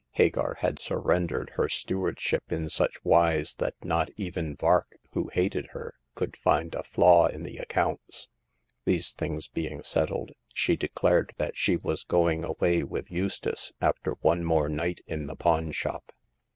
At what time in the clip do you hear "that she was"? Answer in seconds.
11.37-12.03